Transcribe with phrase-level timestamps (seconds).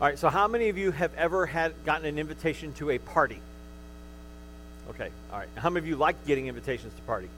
[0.00, 2.98] All right, so how many of you have ever had gotten an invitation to a
[2.98, 3.40] party?
[4.90, 5.48] Okay, all right.
[5.56, 7.28] How many of you like getting invitations to party?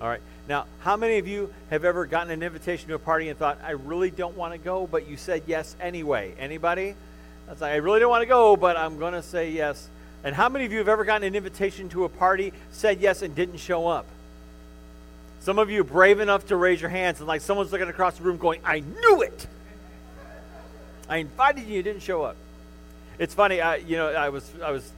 [0.00, 0.20] All right.
[0.48, 3.58] Now, how many of you have ever gotten an invitation to a party and thought,
[3.64, 6.34] I really don't want to go, but you said yes anyway?
[6.38, 6.94] Anybody?
[7.48, 9.88] That's like, I really don't want to go, but I'm going to say yes.
[10.22, 13.22] And how many of you have ever gotten an invitation to a party, said yes,
[13.22, 14.06] and didn't show up?
[15.40, 18.22] Some of you brave enough to raise your hands, and like someone's looking across the
[18.22, 19.48] room going, I knew it!
[21.08, 22.36] I invited you, you didn't show up.
[23.18, 24.90] It's funny, I, you know, I was, I was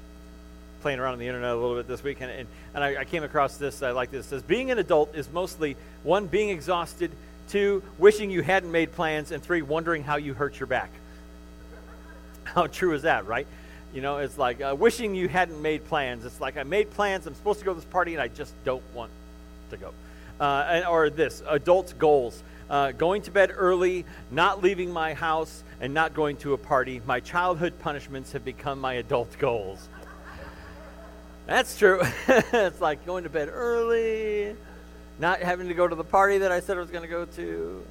[0.80, 3.04] playing around on the internet a little bit this week, and, and, and I, I,
[3.04, 3.82] came across this.
[3.82, 4.26] I like this.
[4.26, 7.10] It says, Being an adult is mostly one, being exhausted,
[7.48, 10.90] two, wishing you hadn't made plans, and three, wondering how you hurt your back.
[12.45, 13.46] How true is that, right?
[13.92, 16.24] You know, it's like uh, wishing you hadn't made plans.
[16.24, 18.54] It's like I made plans, I'm supposed to go to this party, and I just
[18.64, 19.10] don't want
[19.70, 19.92] to go.
[20.38, 22.42] Uh, and, or this, adult goals.
[22.68, 27.00] Uh, going to bed early, not leaving my house, and not going to a party.
[27.06, 29.88] My childhood punishments have become my adult goals.
[31.46, 32.02] That's true.
[32.28, 34.56] it's like going to bed early,
[35.18, 37.24] not having to go to the party that I said I was going to go
[37.24, 37.84] to.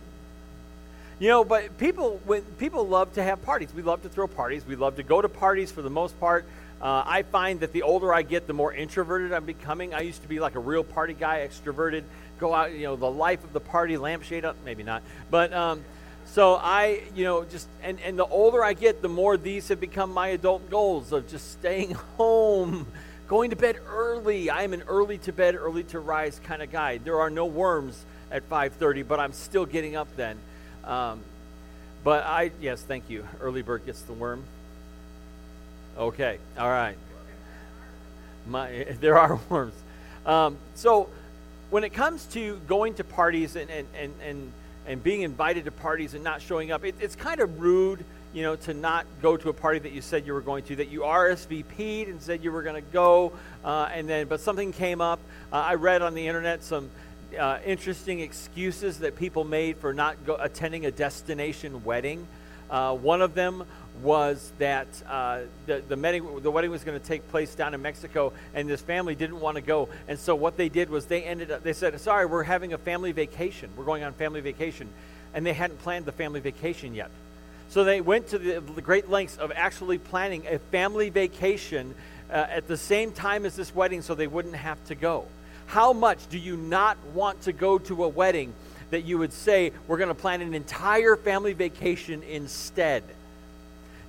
[1.17, 3.69] You know, but people when people love to have parties.
[3.73, 4.65] We love to throw parties.
[4.65, 6.45] We love to go to parties for the most part.
[6.81, 9.93] Uh, I find that the older I get, the more introverted I'm becoming.
[9.93, 12.03] I used to be like a real party guy, extroverted,
[12.39, 15.03] go out, you know, the life of the party, lampshade up, maybe not.
[15.29, 15.83] But um,
[16.25, 19.79] so I, you know, just, and, and the older I get, the more these have
[19.79, 22.87] become my adult goals of just staying home,
[23.27, 24.49] going to bed early.
[24.49, 26.97] I am an early to bed, early to rise kind of guy.
[26.97, 30.37] There are no worms at 5.30, but I'm still getting up then.
[30.83, 31.21] Um,
[32.03, 33.27] but I, yes, thank you.
[33.39, 34.43] Early bird gets the worm.
[35.97, 36.97] Okay, all right.
[38.45, 39.75] My, there are worms.
[40.25, 41.09] Um, so
[41.75, 44.51] when it comes to going to parties and, and, and, and,
[44.87, 48.43] and being invited to parties and not showing up, it, it's kind of rude, you
[48.43, 50.87] know, to not go to a party that you said you were going to, that
[50.87, 53.33] you RSVP'd and said you were going to go,
[53.65, 55.19] uh, and then, but something came up.
[55.51, 56.89] Uh, I read on the internet some
[57.37, 62.25] uh, interesting excuses that people made for not go, attending a destination wedding.
[62.69, 63.65] Uh, one of them
[64.01, 67.81] was that uh, the, the, wedding, the wedding was going to take place down in
[67.81, 69.89] Mexico, and this family didn't want to go.
[70.07, 72.77] And so what they did was they ended up, they said, sorry, we're having a
[72.77, 73.69] family vacation.
[73.75, 74.89] We're going on family vacation.
[75.33, 77.09] And they hadn't planned the family vacation yet.
[77.69, 81.95] So they went to the, the great lengths of actually planning a family vacation
[82.29, 85.25] uh, at the same time as this wedding so they wouldn't have to go.
[85.67, 88.53] How much do you not want to go to a wedding
[88.91, 93.03] that you would say, we're going to plan an entire family vacation instead?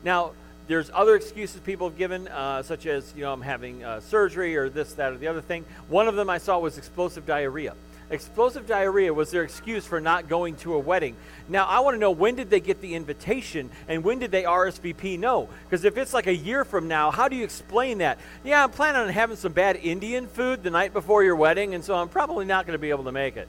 [0.04, 0.32] Now,
[0.68, 4.56] there's other excuses people have given, uh, such as, you know, I'm having uh, surgery
[4.56, 5.64] or this, that, or the other thing.
[5.88, 7.74] One of them I saw was explosive diarrhea.
[8.08, 11.16] Explosive diarrhea was their excuse for not going to a wedding.
[11.48, 14.44] Now, I want to know when did they get the invitation and when did they
[14.44, 15.48] RSVP no?
[15.64, 18.18] Because if it's like a year from now, how do you explain that?
[18.44, 21.84] Yeah, I'm planning on having some bad Indian food the night before your wedding, and
[21.84, 23.48] so I'm probably not going to be able to make it.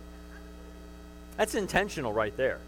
[1.37, 2.59] That's intentional right there.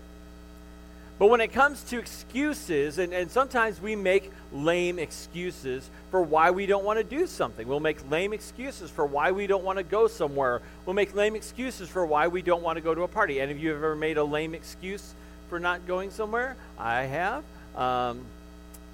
[1.19, 6.49] But when it comes to excuses, and, and sometimes we make lame excuses for why
[6.51, 7.67] we don't want to do something.
[7.67, 10.61] We'll make lame excuses for why we don't want to go somewhere.
[10.85, 13.41] We'll make lame excuses for why we don't want to go to a party.
[13.41, 15.13] Any of you have ever made a lame excuse
[15.49, 16.55] for not going somewhere?
[16.77, 17.43] I have.
[17.75, 18.21] Um,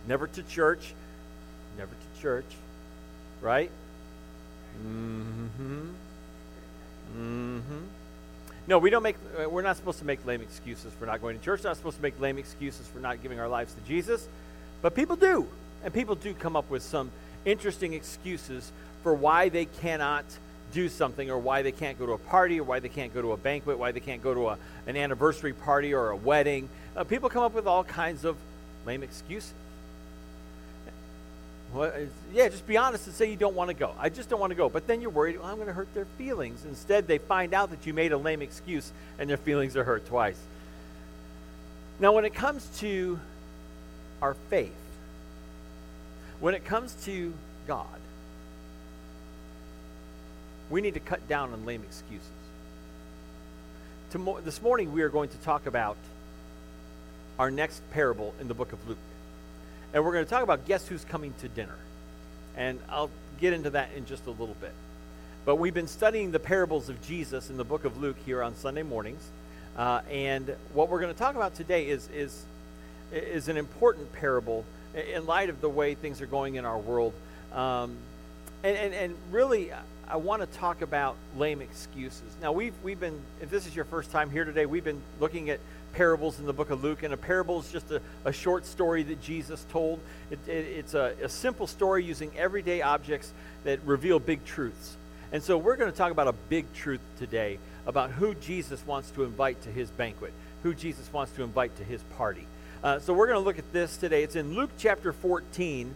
[0.07, 0.95] never to church.
[1.77, 2.45] Never to church.
[3.39, 3.69] Right?
[4.83, 5.89] Mm hmm.
[7.15, 7.83] Mm hmm.
[8.67, 9.15] No, we don't make.
[9.39, 11.63] Uh, we're not supposed to make lame excuses for not going to church.
[11.63, 14.27] We're not supposed to make lame excuses for not giving our lives to Jesus,
[14.81, 15.47] but people do,
[15.83, 17.11] and people do come up with some
[17.45, 18.71] interesting excuses
[19.03, 20.25] for why they cannot
[20.73, 23.21] do something, or why they can't go to a party, or why they can't go
[23.21, 26.67] to a banquet, why they can't go to a, an anniversary party or a wedding.
[26.97, 28.35] Uh, people come up with all kinds of
[28.85, 29.53] lame excuses.
[31.73, 31.91] Well,
[32.33, 33.93] yeah, just be honest and say you don't want to go.
[33.99, 34.69] I just don't want to go.
[34.69, 36.63] But then you're worried, well, I'm going to hurt their feelings.
[36.63, 40.05] Instead, they find out that you made a lame excuse and their feelings are hurt
[40.07, 40.39] twice.
[41.99, 43.19] Now, when it comes to
[44.21, 44.71] our faith,
[46.39, 47.33] when it comes to
[47.67, 47.87] God,
[50.69, 52.27] we need to cut down on lame excuses.
[54.45, 55.97] This morning, we are going to talk about
[57.37, 58.97] our next parable in the book of Luke.
[59.95, 61.77] And we're going to talk about guess who's coming to dinner.
[62.57, 63.09] And I'll
[63.39, 64.73] get into that in just a little bit.
[65.45, 68.57] But we've been studying the parables of Jesus in the book of Luke here on
[68.57, 69.23] Sunday mornings.
[69.77, 72.43] Uh, and what we're going to talk about today is, is,
[73.13, 77.13] is an important parable in light of the way things are going in our world.
[77.53, 77.95] Um,
[78.63, 79.71] and, and, and really,
[80.07, 82.35] I want to talk about lame excuses.
[82.39, 85.49] Now, we've, we've been, if this is your first time here today, we've been looking
[85.49, 85.59] at
[85.93, 89.01] parables in the book of Luke, and a parable is just a, a short story
[89.01, 89.99] that Jesus told.
[90.29, 93.31] It, it, it's a, a simple story using everyday objects
[93.63, 94.95] that reveal big truths.
[95.31, 99.09] And so we're going to talk about a big truth today about who Jesus wants
[99.11, 102.45] to invite to his banquet, who Jesus wants to invite to his party.
[102.83, 104.21] Uh, so we're going to look at this today.
[104.21, 105.95] It's in Luke chapter 14,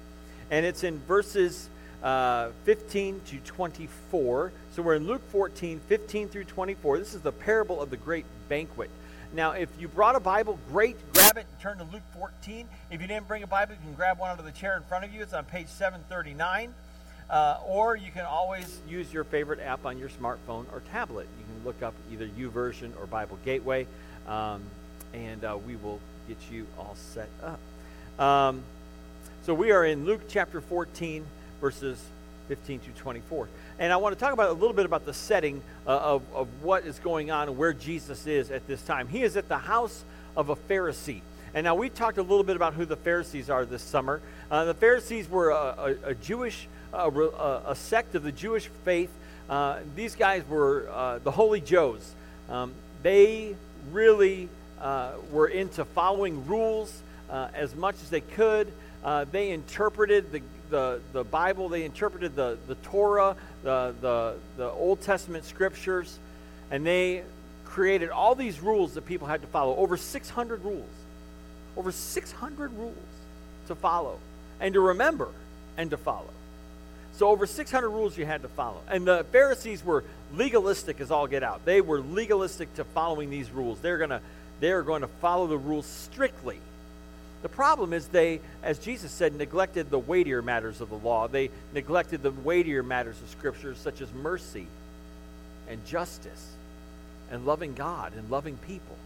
[0.49, 1.69] and it's in verses
[2.03, 4.51] uh, 15 to 24.
[4.71, 6.99] So we're in Luke 14, 15 through 24.
[6.99, 8.89] This is the parable of the great banquet.
[9.33, 10.97] Now, if you brought a Bible, great.
[11.13, 12.67] Grab it and turn to Luke 14.
[12.89, 14.83] If you didn't bring a Bible, you can grab one out of the chair in
[14.83, 15.21] front of you.
[15.21, 16.73] It's on page 739.
[17.29, 21.27] Uh, or you can always use your favorite app on your smartphone or tablet.
[21.37, 23.85] You can look up either YouVersion or Bible Gateway,
[24.27, 24.63] um,
[25.13, 27.59] and uh, we will get you all set up.
[28.19, 28.63] Um,
[29.43, 31.23] so we are in Luke chapter 14,
[31.61, 31.99] verses
[32.49, 33.47] 15 to 24.
[33.77, 36.47] And I want to talk about a little bit about the setting uh, of, of
[36.63, 39.07] what is going on and where Jesus is at this time.
[39.07, 40.03] He is at the house
[40.35, 41.21] of a Pharisee.
[41.53, 44.21] And now we talked a little bit about who the Pharisees are this summer.
[44.51, 45.55] Uh, the Pharisees were a,
[46.03, 49.11] a, a Jewish, uh, a, a, sect of the Jewish faith.
[49.49, 52.13] Uh, these guys were uh, the Holy Joes.
[52.49, 52.73] Um,
[53.03, 53.55] they
[53.91, 58.71] really uh, were into following rules as much as they could.
[59.31, 65.01] they interpreted the, the, the Bible, they interpreted the, the Torah, the, the, the Old
[65.01, 66.19] Testament scriptures,
[66.71, 67.23] and they
[67.65, 69.75] created all these rules that people had to follow.
[69.75, 70.89] Over 600 rules.
[71.77, 72.95] Over 600 rules
[73.67, 74.19] to follow
[74.59, 75.29] and to remember
[75.77, 76.29] and to follow.
[77.13, 78.81] So, over 600 rules you had to follow.
[78.87, 81.65] And the Pharisees were legalistic as all get out.
[81.65, 83.79] They were legalistic to following these rules.
[83.79, 84.21] They're going to
[84.59, 86.59] they're going to follow the rules strictly.
[87.41, 91.27] The problem is they, as Jesus said, neglected the weightier matters of the law.
[91.27, 94.67] They neglected the weightier matters of Scripture, such as mercy
[95.69, 96.53] and justice
[97.31, 98.97] and loving God and loving people.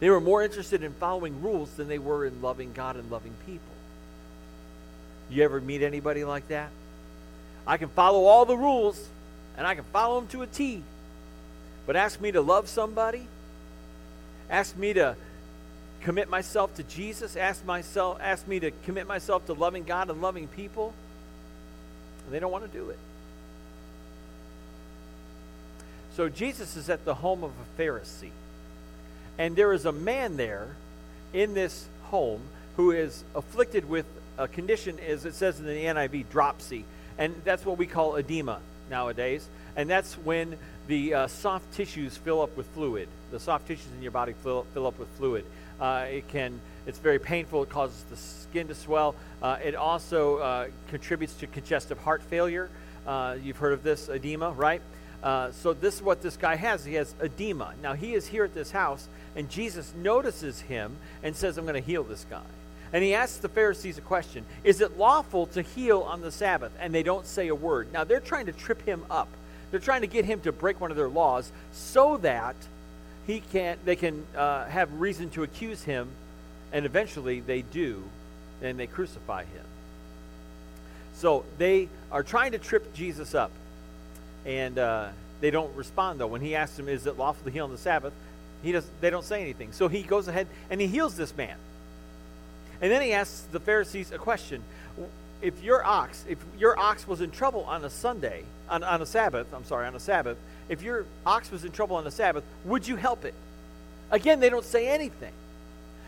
[0.00, 3.34] They were more interested in following rules than they were in loving God and loving
[3.46, 3.60] people.
[5.30, 6.70] You ever meet anybody like that?
[7.66, 9.08] I can follow all the rules
[9.56, 10.82] and I can follow them to a T.
[11.86, 13.26] But ask me to love somebody,
[14.50, 15.16] ask me to
[16.04, 20.20] commit myself to Jesus, ask myself, ask me to commit myself to loving God and
[20.20, 20.92] loving people,
[22.24, 22.98] and they don't want to do it.
[26.14, 28.30] So Jesus is at the home of a Pharisee.
[29.38, 30.76] And there is a man there
[31.32, 32.42] in this home
[32.76, 34.06] who is afflicted with
[34.38, 36.84] a condition, as it says in the NIV, dropsy.
[37.18, 38.60] And that's what we call edema
[38.90, 39.48] nowadays.
[39.74, 40.56] And that's when
[40.86, 43.08] the uh, soft tissues fill up with fluid.
[43.30, 45.44] The soft tissues in your body fill, fill up with fluid.
[45.80, 47.62] Uh, it can, it's very painful.
[47.62, 49.14] It causes the skin to swell.
[49.42, 52.70] Uh, it also uh, contributes to congestive heart failure.
[53.06, 54.80] Uh, you've heard of this edema, right?
[55.22, 56.84] Uh, so this is what this guy has.
[56.84, 57.72] He has edema.
[57.82, 61.80] Now he is here at this house, and Jesus notices him and says, "I'm going
[61.82, 62.42] to heal this guy."
[62.92, 66.72] And he asks the Pharisees a question: Is it lawful to heal on the Sabbath?
[66.78, 67.90] And they don't say a word.
[67.90, 69.28] Now they're trying to trip him up.
[69.70, 72.54] They're trying to get him to break one of their laws so that
[73.26, 76.08] he can they can uh, have reason to accuse him,
[76.72, 78.02] and eventually they do,
[78.62, 79.64] and they crucify him.
[81.14, 83.50] So they are trying to trip Jesus up,
[84.44, 85.08] and uh,
[85.40, 86.26] they don't respond though.
[86.26, 88.12] When he asks them, "Is it lawful to heal on the Sabbath?"
[88.62, 88.86] He does.
[89.00, 89.72] They don't say anything.
[89.72, 91.56] So he goes ahead and he heals this man.
[92.80, 94.62] And then he asks the Pharisees a question:
[95.42, 99.06] If your ox, if your ox was in trouble on a Sunday, on, on a
[99.06, 102.44] Sabbath, I'm sorry, on a Sabbath, if your ox was in trouble on the Sabbath,
[102.64, 103.34] would you help it?
[104.10, 105.32] Again, they don't say anything.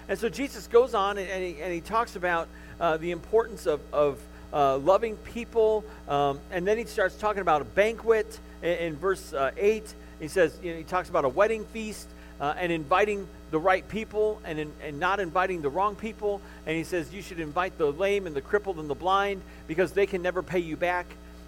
[0.08, 2.48] And so Jesus goes on and, and, he, and he, talks about
[2.80, 4.20] uh, the importance of, of
[4.52, 5.84] uh, loving people.
[6.08, 9.94] Um, and then he starts talking about a banquet in, in verse uh, 8.
[10.20, 12.06] He says, you know, he talks about a wedding feast
[12.40, 16.40] uh, and inviting the right people and, in, and not inviting the wrong people.
[16.66, 19.92] And he says, you should invite the lame and the crippled and the blind because
[19.92, 21.06] they can never pay you back.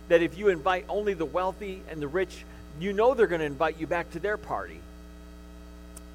[0.08, 2.44] That if you invite only the wealthy and the rich,
[2.80, 4.80] you know they're going to invite you back to their party.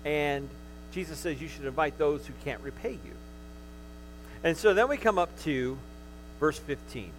[0.06, 0.50] And
[0.92, 3.14] Jesus says you should invite those who can't repay you.
[4.44, 5.78] And so then we come up to
[6.40, 7.12] verse 15.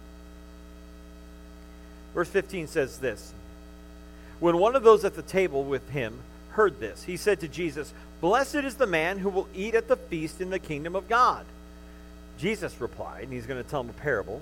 [2.13, 3.33] Verse 15 says this
[4.39, 6.19] When one of those at the table with him
[6.51, 9.97] heard this, he said to Jesus, Blessed is the man who will eat at the
[9.97, 11.45] feast in the kingdom of God.
[12.37, 14.41] Jesus replied, and he's going to tell him a parable.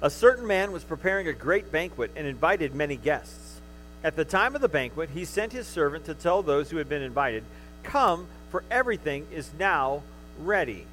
[0.00, 3.60] A certain man was preparing a great banquet and invited many guests.
[4.04, 6.88] At the time of the banquet, he sent his servant to tell those who had
[6.88, 7.42] been invited,
[7.82, 10.02] Come, for everything is now
[10.40, 10.86] ready.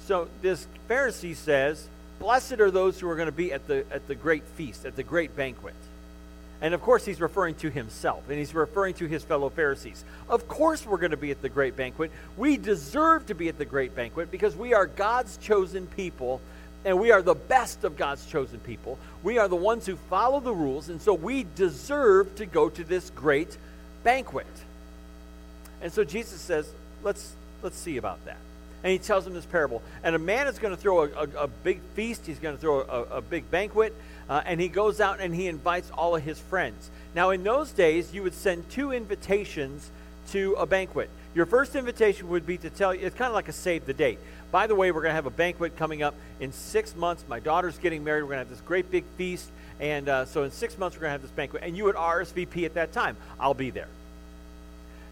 [0.00, 4.08] So this Pharisee says, Blessed are those who are going to be at the, at
[4.08, 5.74] the great feast, at the great banquet.
[6.60, 10.04] And of course, he's referring to himself, and he's referring to his fellow Pharisees.
[10.28, 12.10] Of course, we're going to be at the great banquet.
[12.36, 16.40] We deserve to be at the great banquet because we are God's chosen people,
[16.86, 18.96] and we are the best of God's chosen people.
[19.24, 22.84] We are the ones who follow the rules, and so we deserve to go to
[22.84, 23.58] this great
[24.04, 24.46] banquet.
[25.82, 26.70] And so Jesus says,
[27.02, 28.38] let's, let's see about that.
[28.84, 29.82] And he tells them this parable.
[30.04, 32.60] And a man is going to throw a, a, a big feast, he's going to
[32.60, 33.92] throw a, a big banquet.
[34.28, 36.90] Uh, and he goes out and he invites all of his friends.
[37.16, 39.90] Now, in those days, you would send two invitations
[40.30, 41.10] to a banquet.
[41.34, 43.92] Your first invitation would be to tell you, it's kind of like a save the
[43.92, 44.18] date.
[44.50, 47.24] By the way, we're going to have a banquet coming up in six months.
[47.28, 48.22] My daughter's getting married.
[48.22, 49.50] We're going to have this great big feast.
[49.80, 51.62] And uh, so in six months, we're going to have this banquet.
[51.64, 53.16] And you would RSVP at that time.
[53.38, 53.88] I'll be there.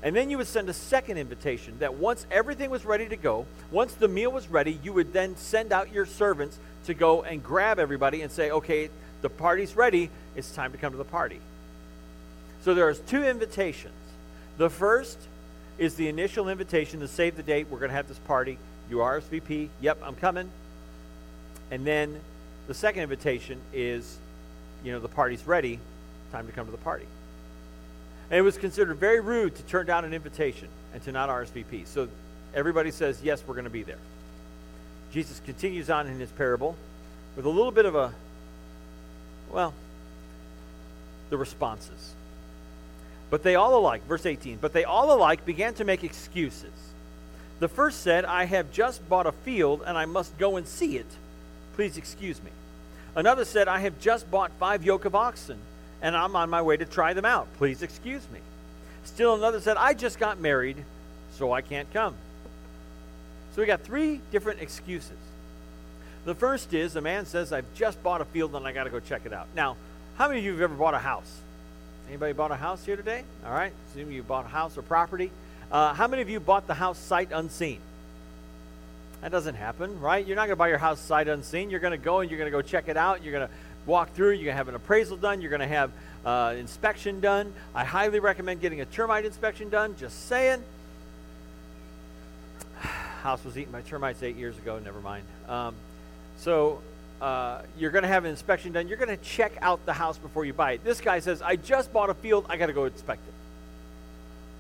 [0.03, 3.47] And then you would send a second invitation that once everything was ready to go,
[3.71, 7.43] once the meal was ready, you would then send out your servants to go and
[7.43, 8.91] grab everybody and say, okay,
[9.23, 10.11] the party's ready.
[10.37, 11.41] It's time to come to the party.
[12.63, 13.95] So there's two invitations.
[14.59, 15.19] The first
[15.79, 17.69] is the initial invitation to save the date.
[17.71, 18.59] We're going to have this party.
[18.91, 19.69] You RSVP.
[19.81, 20.51] Yep, I'm coming.
[21.71, 22.21] And then
[22.67, 24.19] the second invitation is,
[24.85, 25.79] you know, the party's ready.
[26.33, 27.07] Time to come to the party.
[28.31, 31.87] And it was considered very rude to turn down an invitation and to not RSVP.
[31.87, 32.09] So
[32.55, 33.99] everybody says, yes, we're going to be there.
[35.13, 36.75] Jesus continues on in his parable
[37.37, 38.13] with a little bit of a
[39.51, 39.73] well,
[41.31, 42.15] the responses.
[43.31, 46.73] But they all alike, verse 18, but they all alike began to make excuses.
[47.65, 50.99] The first said, I have just bought a field and I must go and see
[50.99, 51.07] it.
[51.77, 52.51] Please excuse me.
[53.17, 55.59] Another said, I have just bought five yoke of oxen
[56.03, 57.49] and I'm on my way to try them out.
[57.57, 58.41] Please excuse me.
[59.05, 60.77] Still another said, I just got married,
[61.39, 62.17] so I can't come.
[63.55, 65.17] So we got three different excuses.
[66.27, 68.91] The first is a man says, I've just bought a field and I got to
[68.91, 69.47] go check it out.
[69.57, 69.79] Now,
[70.19, 71.41] how many of you have ever bought a house?
[72.09, 73.25] Anybody bought a house here today?
[73.47, 73.73] All right.
[73.91, 75.31] Assume you bought a house or property.
[75.75, 77.81] Uh, how many of you bought the house sight unseen?
[79.23, 80.25] That doesn't happen, right?
[80.25, 81.69] You're not going to buy your house sight unseen.
[81.69, 83.25] You're going to go and you're going to go check it out.
[83.25, 83.55] You're going to
[83.85, 84.35] walk through.
[84.35, 85.41] You're going to have an appraisal done.
[85.41, 85.91] You're going to have
[86.25, 87.53] uh, inspection done.
[87.75, 89.97] I highly recommend getting a termite inspection done.
[89.99, 90.63] Just saying.
[93.23, 94.79] House was eaten by termites eight years ago.
[94.79, 95.25] Never mind.
[95.49, 95.75] Um,
[96.37, 96.83] so
[97.21, 98.87] uh, you're going to have an inspection done.
[98.87, 100.85] You're going to check out the house before you buy it.
[100.85, 102.47] This guy says, I just bought a field.
[102.49, 103.35] I got to go inspect it.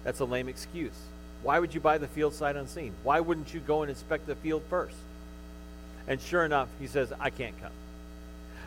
[0.04, 0.98] That's a lame excuse.
[1.42, 2.92] Why would you buy the field sight unseen?
[3.02, 4.96] Why wouldn't you go and inspect the field first?
[6.06, 7.72] And sure enough, he says, I can't come.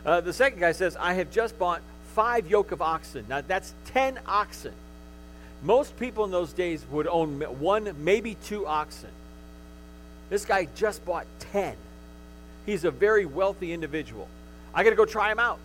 [0.04, 1.82] Uh, the second guy says, I have just bought
[2.14, 3.24] five yoke of oxen.
[3.28, 4.74] Now, that's 10 oxen.
[5.62, 9.10] Most people in those days would own one, maybe two oxen.
[10.30, 11.76] This guy just bought 10.
[12.66, 14.28] He's a very wealthy individual.
[14.74, 15.58] I got to go try him out.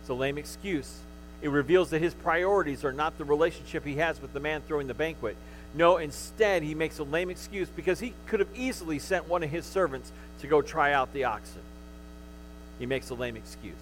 [0.00, 0.98] It's a lame excuse.
[1.42, 4.86] It reveals that his priorities are not the relationship he has with the man throwing
[4.86, 5.36] the banquet.
[5.74, 9.50] No, instead, he makes a lame excuse because he could have easily sent one of
[9.50, 11.62] his servants to go try out the oxen.
[12.78, 13.74] He makes a lame excuse.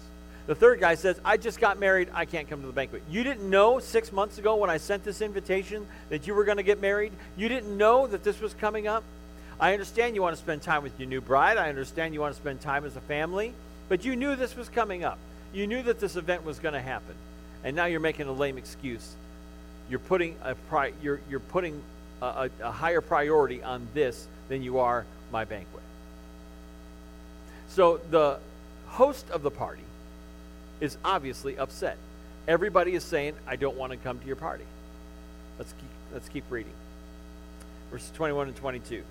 [0.47, 2.09] The third guy says, I just got married.
[2.13, 3.03] I can't come to the banquet.
[3.09, 6.57] You didn't know six months ago when I sent this invitation that you were going
[6.57, 7.11] to get married?
[7.37, 9.03] You didn't know that this was coming up?
[9.59, 11.57] I understand you want to spend time with your new bride.
[11.57, 13.53] I understand you want to spend time as a family.
[13.87, 15.19] But you knew this was coming up.
[15.53, 17.15] You knew that this event was going to happen.
[17.63, 19.15] And now you're making a lame excuse.
[19.89, 21.81] You're putting a, pri- you're, you're putting
[22.21, 25.83] a, a, a higher priority on this than you are my banquet.
[27.69, 28.39] So the
[28.87, 29.83] host of the party
[30.79, 31.97] is obviously upset.
[32.47, 34.65] Everybody is saying, I don't want to come to your party.
[35.57, 36.73] Let's keep, let's keep reading.
[37.91, 39.03] Verses 21 and 22.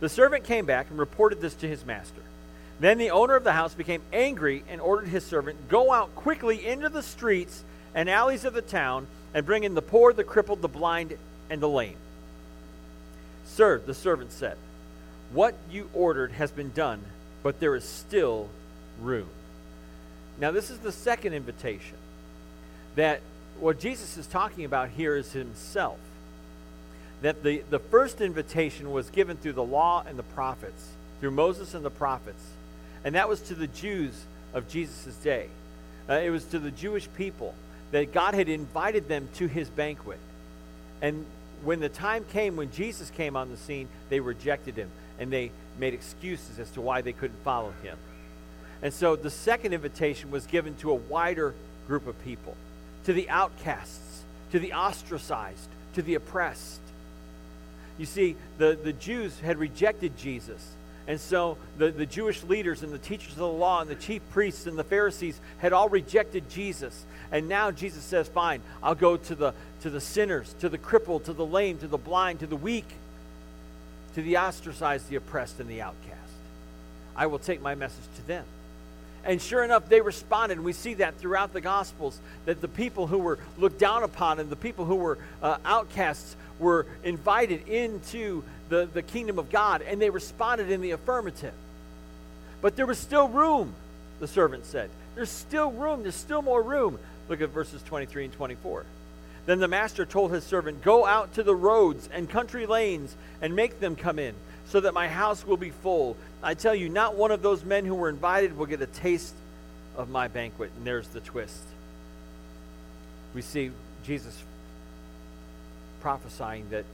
[0.00, 2.20] The servant came back and reported this to his master.
[2.80, 6.66] Then the owner of the house became angry and ordered his servant, Go out quickly
[6.66, 7.62] into the streets
[7.94, 11.16] and alleys of the town and bring in the poor, the crippled, the blind,
[11.50, 11.96] and the lame.
[13.44, 14.56] Sir, the servant said,
[15.32, 17.02] What you ordered has been done,
[17.42, 18.48] but there is still
[19.00, 19.28] room.
[20.38, 21.96] Now, this is the second invitation
[22.96, 23.20] that
[23.60, 25.98] what Jesus is talking about here is himself
[27.22, 30.90] that the, the first invitation was given through the law and the prophets,
[31.20, 32.44] through Moses and the prophets.
[33.04, 35.48] And that was to the Jews of Jesus' day.
[36.08, 37.54] Uh, it was to the Jewish people
[37.90, 40.18] that God had invited them to his banquet.
[41.00, 41.24] And
[41.62, 45.50] when the time came when Jesus came on the scene, they rejected him and they
[45.78, 47.96] made excuses as to why they couldn't follow him.
[48.82, 51.54] And so the second invitation was given to a wider
[51.86, 52.56] group of people
[53.04, 56.80] to the outcasts, to the ostracized, to the oppressed.
[57.98, 60.72] You see, the, the Jews had rejected Jesus.
[61.06, 64.22] And so the, the Jewish leaders and the teachers of the law and the chief
[64.30, 67.04] priests and the Pharisees had all rejected Jesus.
[67.30, 71.24] And now Jesus says, Fine, I'll go to the, to the sinners, to the crippled,
[71.24, 72.86] to the lame, to the blind, to the weak,
[74.14, 76.14] to the ostracized, the oppressed, and the outcast.
[77.16, 78.44] I will take my message to them.
[79.24, 80.58] And sure enough, they responded.
[80.58, 84.38] And we see that throughout the Gospels that the people who were looked down upon
[84.38, 89.82] and the people who were uh, outcasts were invited into the, the kingdom of God,
[89.82, 91.54] and they responded in the affirmative.
[92.60, 93.74] But there was still room,
[94.20, 94.90] the servant said.
[95.14, 96.02] There's still room.
[96.02, 96.98] There's still more room.
[97.28, 98.84] Look at verses 23 and 24.
[99.46, 103.54] Then the master told his servant, Go out to the roads and country lanes and
[103.54, 104.34] make them come in,
[104.68, 106.16] so that my house will be full.
[106.42, 109.34] I tell you, not one of those men who were invited will get a taste
[109.96, 110.70] of my banquet.
[110.76, 111.62] And there's the twist.
[113.34, 113.70] We see
[114.04, 114.42] Jesus
[116.00, 116.84] prophesying that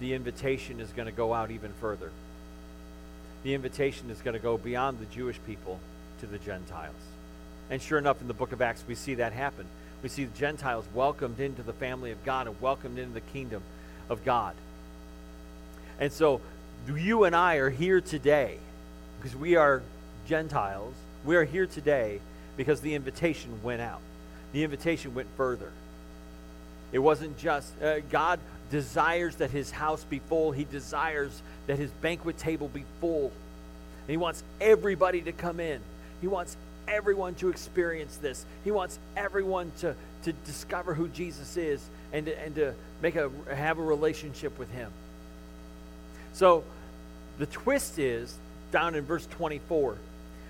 [0.00, 2.10] the invitation is going to go out even further.
[3.42, 5.78] The invitation is going to go beyond the Jewish people
[6.20, 6.94] to the Gentiles.
[7.70, 9.66] And sure enough, in the book of Acts, we see that happen.
[10.02, 13.62] We see the Gentiles welcomed into the family of God and welcomed into the kingdom
[14.08, 14.54] of God.
[15.98, 16.40] And so
[16.88, 18.58] you and I are here today
[19.18, 19.82] because we are
[20.28, 20.94] Gentiles.
[21.24, 22.20] We are here today
[22.56, 24.00] because the invitation went out.
[24.52, 25.72] The invitation went further.
[26.92, 28.38] It wasn't just, uh, God
[28.70, 30.52] desires that his house be full.
[30.52, 33.26] He desires that his banquet table be full.
[33.26, 35.80] And he wants everybody to come in.
[36.20, 36.56] He wants
[36.88, 38.44] everyone to experience this.
[38.64, 39.94] He wants everyone to,
[40.24, 44.70] to discover who Jesus is and to, and to make a, have a relationship with
[44.72, 44.90] him.
[46.32, 46.64] So
[47.38, 48.36] the twist is
[48.70, 49.96] down in verse 24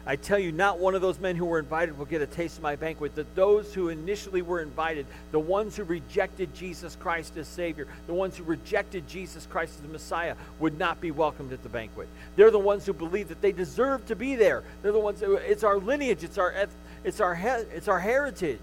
[0.09, 2.59] I tell you, not one of those men who were invited will get a taste
[2.59, 3.17] of my banquet.
[3.17, 8.15] That those who initially were invited, the ones who rejected Jesus Christ as Savior, the
[8.15, 12.07] ones who rejected Jesus Christ as the Messiah, would not be welcomed at the banquet.
[12.37, 14.63] They're the ones who believe that they deserve to be there.
[14.83, 15.23] They're the ones.
[15.23, 16.23] It's our lineage.
[16.23, 16.69] It's our.
[17.03, 17.35] It's our.
[17.75, 18.61] It's our heritage.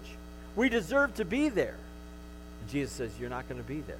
[0.56, 1.76] We deserve to be there.
[2.62, 3.96] And Jesus says, "You're not going to be there."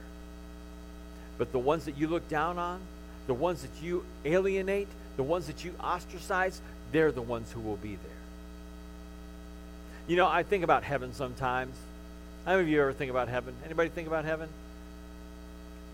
[1.36, 2.80] But the ones that you look down on,
[3.26, 6.60] the ones that you alienate, the ones that you ostracize,
[6.94, 8.22] they're the ones who will be there.
[10.06, 11.74] You know, I think about heaven sometimes.
[12.44, 13.52] How many of you ever think about heaven?
[13.64, 14.48] Anybody think about heaven?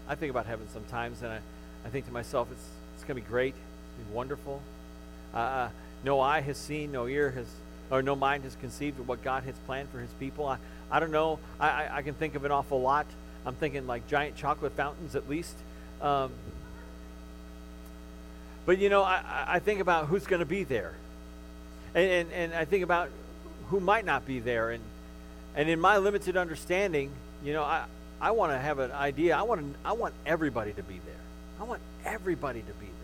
[0.06, 1.38] I think about heaven sometimes, and I,
[1.86, 3.54] I think to myself, it's, it's going to be great.
[3.54, 4.60] It's going to be wonderful.
[5.32, 5.68] Uh, uh,
[6.04, 7.46] no eye has seen, no ear has,
[7.90, 10.44] or no mind has conceived of what God has planned for his people.
[10.46, 10.58] I,
[10.90, 11.38] I don't know.
[11.58, 13.06] I, I, I can think of an awful lot.
[13.46, 15.54] I'm thinking like giant chocolate fountains at least.
[16.02, 16.32] Um,
[18.70, 20.94] but you know, I, I think about who's going to be there.
[21.92, 23.10] And, and, and I think about
[23.68, 24.70] who might not be there.
[24.70, 24.84] And,
[25.56, 27.10] and in my limited understanding,
[27.42, 27.86] you know, I,
[28.20, 29.36] I want to have an idea.
[29.36, 31.20] I want, to, I want everybody to be there.
[31.60, 32.94] I want everybody to be there.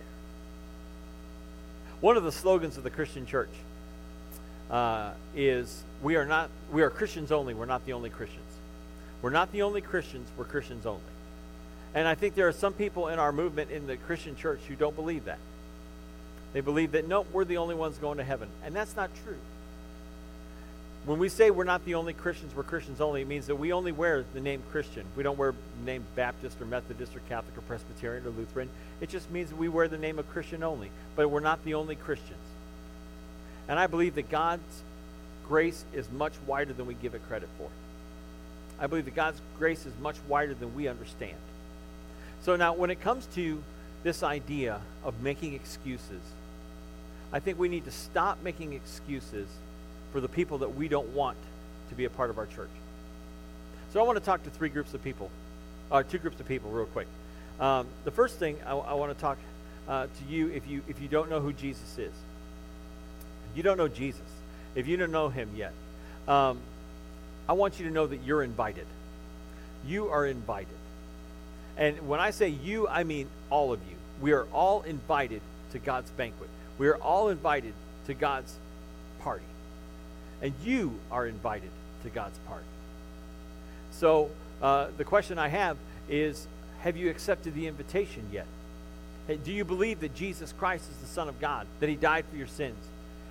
[2.00, 3.50] One of the slogans of the Christian church
[4.70, 7.54] uh, is we are not we are Christians only.
[7.54, 8.52] We're not the only Christians.
[9.20, 10.28] We're not the only Christians.
[10.38, 11.02] We're Christians only.
[11.92, 14.76] And I think there are some people in our movement in the Christian church who
[14.76, 15.40] don't believe that.
[16.56, 18.48] They believe that, nope, we're the only ones going to heaven.
[18.64, 19.36] And that's not true.
[21.04, 23.74] When we say we're not the only Christians, we're Christians only, it means that we
[23.74, 25.04] only wear the name Christian.
[25.16, 28.70] We don't wear the name Baptist or Methodist or Catholic or Presbyterian or Lutheran.
[29.02, 30.90] It just means that we wear the name of Christian only.
[31.14, 32.40] But we're not the only Christians.
[33.68, 34.82] And I believe that God's
[35.46, 37.68] grace is much wider than we give it credit for.
[38.80, 41.36] I believe that God's grace is much wider than we understand.
[42.44, 43.62] So now, when it comes to
[44.04, 46.22] this idea of making excuses,
[47.36, 49.46] I think we need to stop making excuses
[50.10, 51.36] for the people that we don't want
[51.90, 52.70] to be a part of our church.
[53.92, 55.30] So I want to talk to three groups of people,
[55.92, 57.06] uh, two groups of people, real quick.
[57.60, 59.36] Um, the first thing I, I want to talk
[59.86, 62.12] uh, to you if you if you don't know who Jesus is,
[63.54, 64.22] you don't know Jesus,
[64.74, 65.74] if you don't know Him yet,
[66.26, 66.58] um,
[67.50, 68.86] I want you to know that you're invited.
[69.86, 70.78] You are invited.
[71.76, 73.96] And when I say you, I mean all of you.
[74.22, 76.48] We are all invited to God's banquet.
[76.78, 77.74] We are all invited
[78.06, 78.54] to God's
[79.20, 79.44] party.
[80.42, 81.70] And you are invited
[82.02, 82.66] to God's party.
[83.92, 85.76] So uh, the question I have
[86.08, 86.46] is
[86.80, 88.46] Have you accepted the invitation yet?
[89.44, 92.36] Do you believe that Jesus Christ is the Son of God, that He died for
[92.36, 92.78] your sins?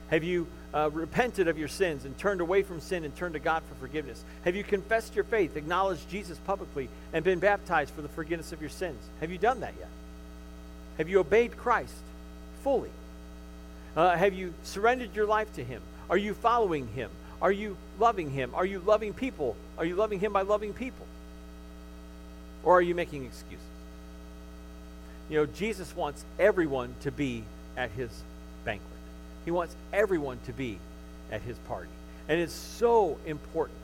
[0.10, 3.40] Have you uh, repented of your sins and turned away from sin and turned to
[3.40, 4.24] God for forgiveness?
[4.44, 8.62] Have you confessed your faith, acknowledged Jesus publicly, and been baptized for the forgiveness of
[8.62, 9.02] your sins?
[9.22, 9.90] Have you done that yet?
[10.98, 11.96] Have you obeyed Christ
[12.62, 12.92] fully?
[13.96, 15.82] Uh, have you surrendered your life to Him?
[16.10, 17.10] Are you following Him?
[17.42, 18.52] Are you loving Him?
[18.54, 19.56] Are you loving people?
[19.78, 21.06] Are you loving Him by loving people?
[22.64, 23.66] Or are you making excuses?
[25.30, 27.44] you know, Jesus wants everyone to be
[27.76, 28.10] at his
[28.64, 28.88] banquet.
[29.44, 30.78] He wants everyone to be
[31.32, 31.90] at his party.
[32.28, 33.78] And it's so important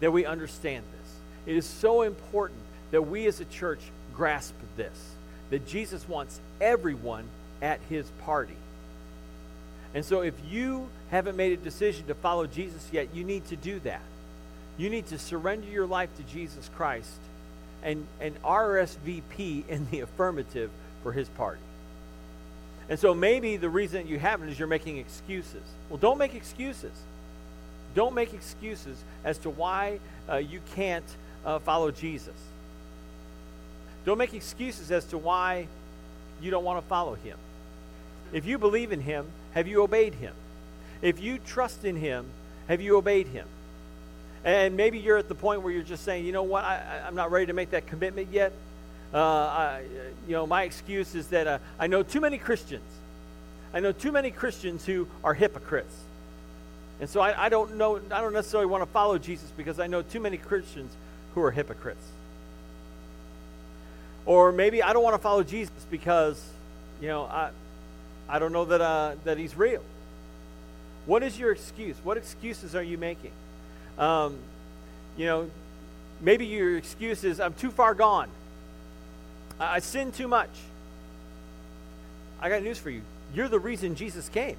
[0.00, 1.14] that we understand this.
[1.46, 3.80] It is so important that we as a church
[4.14, 5.14] grasp this
[5.50, 7.24] that Jesus wants everyone
[7.60, 8.56] at his party.
[9.94, 13.56] And so if you haven't made a decision to follow Jesus yet, you need to
[13.56, 14.02] do that.
[14.78, 17.10] You need to surrender your life to Jesus Christ
[17.82, 20.70] and, and RSVP in the affirmative
[21.02, 21.60] for his party.
[22.88, 25.62] And so maybe the reason you haven't is you're making excuses.
[25.88, 26.92] Well, don't make excuses.
[27.94, 31.04] Don't make excuses as to why uh, you can't
[31.44, 32.34] uh, follow Jesus.
[34.04, 35.68] Don't make excuses as to why
[36.40, 37.36] you don't want to follow him.
[38.32, 40.34] If you believe in him, have you obeyed him?
[41.00, 42.26] If you trust in him,
[42.68, 43.46] have you obeyed him?
[44.44, 47.14] And maybe you're at the point where you're just saying, you know what, I, am
[47.14, 48.52] not ready to make that commitment yet.
[49.14, 49.82] Uh, I,
[50.26, 52.82] you know, my excuse is that uh, I know too many Christians.
[53.74, 55.94] I know too many Christians who are hypocrites.
[57.00, 59.86] And so I, I don't know, I don't necessarily want to follow Jesus because I
[59.86, 60.92] know too many Christians
[61.34, 62.04] who are hypocrites.
[64.24, 66.42] Or maybe I don't want to follow Jesus because,
[67.00, 67.50] you know, I,
[68.28, 69.82] I don't know that, uh, that he's real.
[71.06, 71.96] What is your excuse?
[72.02, 73.32] What excuses are you making?
[73.98, 74.38] Um,
[75.16, 75.50] you know,
[76.20, 78.28] maybe your excuse is I'm too far gone.
[79.60, 80.50] I, I sin too much.
[82.40, 83.02] I got news for you.
[83.34, 84.56] You're the reason Jesus came.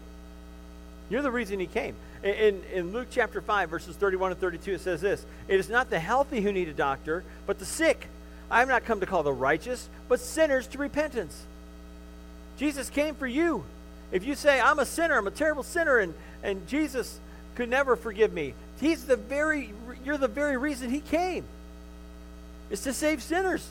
[1.09, 1.95] You're the reason he came.
[2.23, 5.89] In, in, Luke chapter 5, verses 31 and 32, it says this It is not
[5.89, 8.07] the healthy who need a doctor, but the sick.
[8.49, 11.45] I have not come to call the righteous, but sinners to repentance.
[12.57, 13.63] Jesus came for you.
[14.11, 16.13] If you say, I'm a sinner, I'm a terrible sinner, and,
[16.43, 17.19] and Jesus
[17.55, 19.71] could never forgive me, He's the very,
[20.03, 21.45] you're the very reason He came.
[22.69, 23.67] It's to save sinners.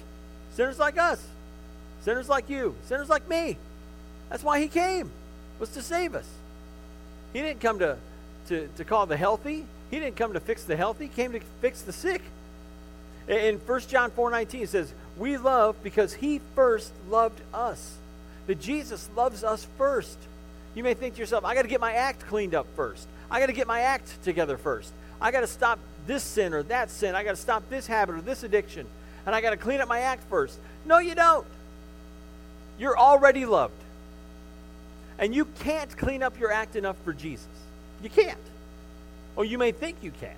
[0.54, 1.22] Sinners like us,
[2.02, 3.56] sinners like you, sinners like me.
[4.28, 5.10] That's why He came,
[5.58, 6.28] was to save us.
[7.32, 7.96] He didn't come to,
[8.48, 11.40] to, to call the healthy, He didn't come to fix the healthy, He came to
[11.60, 12.22] fix the sick.
[13.28, 17.96] In 1 John 4:19 it says, "We love because he first loved us."
[18.46, 20.18] That Jesus loves us first.
[20.74, 23.06] You may think to yourself, "I got to get my act cleaned up first.
[23.30, 24.90] I got to get my act together first.
[25.20, 27.14] I got to stop this sin or that sin.
[27.14, 28.86] I got to stop this habit or this addiction,
[29.26, 31.46] and I got to clean up my act first." No, you don't.
[32.78, 33.74] You're already loved.
[35.18, 37.46] And you can't clean up your act enough for Jesus.
[38.02, 38.36] You can't.
[39.36, 40.34] Or you may think you can.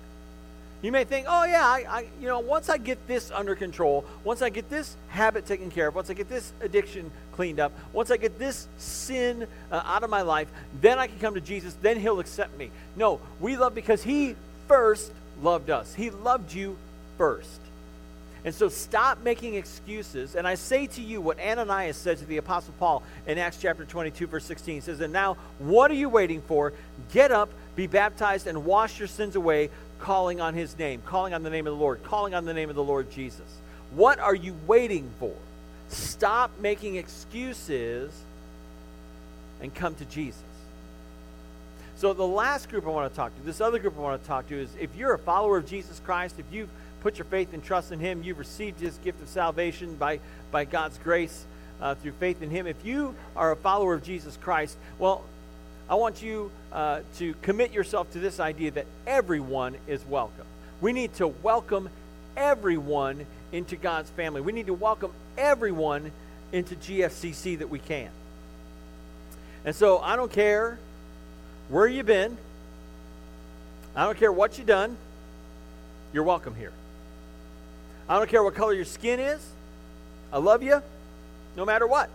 [0.81, 4.05] You may think, oh yeah, I, I, you know, once I get this under control,
[4.23, 7.71] once I get this habit taken care of, once I get this addiction cleaned up,
[7.93, 10.47] once I get this sin uh, out of my life,
[10.81, 11.75] then I can come to Jesus.
[11.81, 12.71] Then He'll accept me.
[12.95, 14.35] No, we love because He
[14.67, 15.93] first loved us.
[15.93, 16.77] He loved you
[17.17, 17.59] first.
[18.45, 20.35] And so stop making excuses.
[20.35, 23.85] And I say to you what Ananias said to the Apostle Paul in Acts chapter
[23.85, 24.75] 22, verse 16.
[24.75, 26.71] He says, And now, what are you waiting for?
[27.11, 31.41] Get up, be baptized, and wash your sins away, calling on his name, calling on
[31.41, 33.47] the name of the Lord, calling on the name of the Lord Jesus.
[33.95, 35.33] What are you waiting for?
[35.89, 38.11] Stop making excuses
[39.61, 40.41] and come to Jesus.
[41.97, 44.27] So, the last group I want to talk to, this other group I want to
[44.27, 46.69] talk to, is if you're a follower of Jesus Christ, if you've
[47.01, 50.19] put your faith and trust in Him, you've received His gift of salvation by,
[50.51, 51.45] by God's grace
[51.79, 52.67] uh, through faith in Him.
[52.67, 55.23] If you are a follower of Jesus Christ, well,
[55.89, 60.47] I want you uh, to commit yourself to this idea that everyone is welcome.
[60.81, 61.89] We need to welcome
[62.35, 64.41] everyone into God's family.
[64.41, 66.11] We need to welcome everyone
[66.51, 68.09] into GFCC that we can.
[69.65, 70.77] And so I don't care
[71.69, 72.37] where you've been,
[73.95, 74.97] I don't care what you've done,
[76.13, 76.71] you're welcome here.
[78.07, 79.45] I don't care what color your skin is,
[80.31, 80.81] I love you
[81.57, 82.09] no matter what.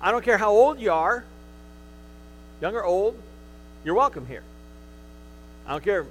[0.00, 1.24] I don't care how old you are,
[2.60, 3.20] young or old,
[3.84, 4.42] you're welcome here.
[5.66, 6.06] I don't care,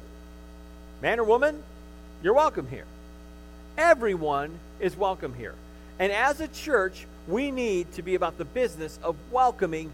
[1.02, 1.64] man or woman,
[2.22, 2.86] you're welcome here.
[3.78, 5.56] Everyone is welcome here.
[6.00, 9.92] And as a church, we need to be about the business of welcoming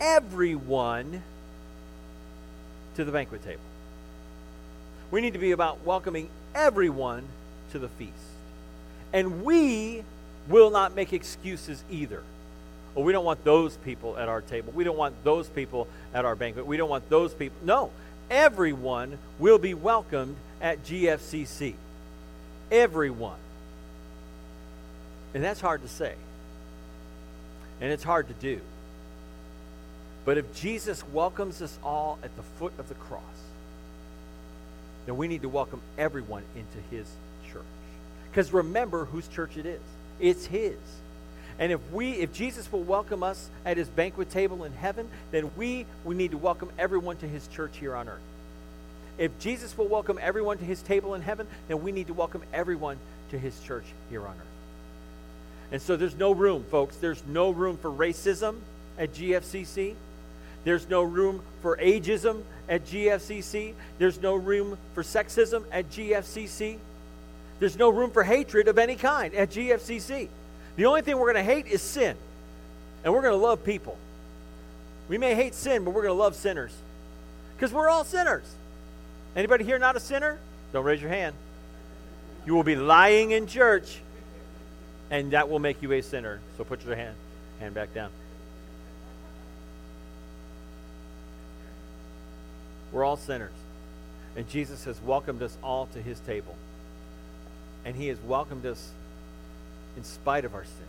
[0.00, 1.22] everyone
[2.96, 3.60] to the banquet table.
[5.10, 7.24] We need to be about welcoming everyone
[7.72, 8.12] to the feast.
[9.12, 10.02] And we
[10.48, 12.22] will not make excuses either.
[12.94, 14.72] Well, we don't want those people at our table.
[14.74, 16.66] We don't want those people at our banquet.
[16.66, 17.58] We don't want those people.
[17.62, 17.90] No,
[18.30, 21.74] everyone will be welcomed at GFCC.
[22.70, 23.36] Everyone.
[25.36, 26.14] And that's hard to say.
[27.82, 28.58] And it's hard to do.
[30.24, 33.20] But if Jesus welcomes us all at the foot of the cross,
[35.04, 37.06] then we need to welcome everyone into his
[37.52, 37.66] church.
[38.30, 39.82] Because remember whose church it is.
[40.20, 40.78] It's his.
[41.58, 45.50] And if we if Jesus will welcome us at his banquet table in heaven, then
[45.54, 48.22] we we need to welcome everyone to his church here on earth.
[49.18, 52.40] If Jesus will welcome everyone to his table in heaven, then we need to welcome
[52.54, 52.96] everyone
[53.32, 54.55] to his church here on earth.
[55.72, 56.96] And so there's no room, folks.
[56.96, 58.56] There's no room for racism
[58.98, 59.94] at GFCC.
[60.64, 63.74] There's no room for ageism at GFCC.
[63.98, 66.78] There's no room for sexism at GFCC.
[67.58, 70.28] There's no room for hatred of any kind at GFCC.
[70.76, 72.16] The only thing we're going to hate is sin.
[73.04, 73.96] And we're going to love people.
[75.08, 76.74] We may hate sin, but we're going to love sinners.
[77.56, 78.44] Because we're all sinners.
[79.34, 80.38] Anybody here not a sinner?
[80.72, 81.34] Don't raise your hand.
[82.44, 84.00] You will be lying in church,
[85.10, 86.40] and that will make you a sinner.
[86.56, 87.14] So put your hand,
[87.60, 88.10] hand back down.
[92.92, 93.52] We're all sinners.
[94.36, 96.54] And Jesus has welcomed us all to his table.
[97.84, 98.90] And he has welcomed us
[99.96, 100.86] in spite of our sin.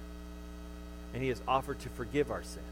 [1.14, 2.64] And he has offered to forgive our sin.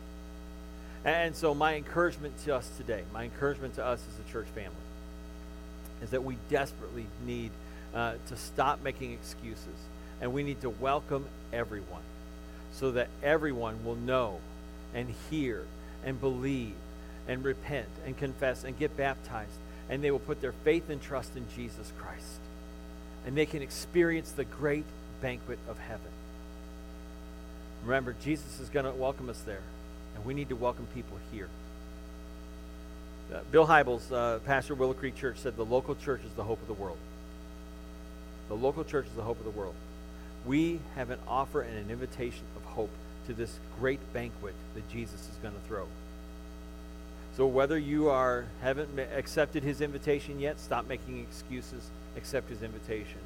[1.05, 4.71] And so, my encouragement to us today, my encouragement to us as a church family,
[6.01, 7.51] is that we desperately need
[7.93, 9.77] uh, to stop making excuses.
[10.21, 12.01] And we need to welcome everyone
[12.73, 14.39] so that everyone will know
[14.93, 15.65] and hear
[16.04, 16.75] and believe
[17.28, 19.58] and repent and confess and get baptized.
[19.89, 22.39] And they will put their faith and trust in Jesus Christ.
[23.25, 24.86] And they can experience the great
[25.21, 26.12] banquet of heaven.
[27.84, 29.62] Remember, Jesus is going to welcome us there,
[30.15, 31.49] and we need to welcome people here.
[33.34, 36.62] Uh, Bill Hybels, uh, pastor Willow Creek Church, said the local church is the hope
[36.62, 36.97] of the world.
[38.47, 39.75] The local church is the hope of the world.
[40.45, 42.91] We have an offer and an invitation of hope
[43.27, 45.88] to this great banquet that Jesus is going to throw.
[47.36, 53.19] So whether you are haven't accepted his invitation yet, stop making excuses, accept his invitation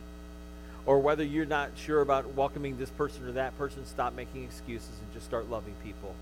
[0.86, 4.90] or whether you're not sure about welcoming this person or that person, stop making excuses
[5.04, 6.16] and just start loving people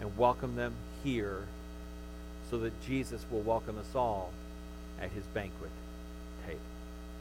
[0.00, 1.44] and welcome them here
[2.50, 4.32] so that Jesus will welcome us all
[5.00, 5.70] at his banquet.